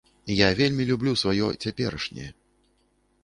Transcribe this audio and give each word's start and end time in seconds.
Я 0.37 0.45
вельмі 0.59 0.85
люблю 0.91 1.11
сваё 1.23 1.51
цяперашняе. 1.63 2.31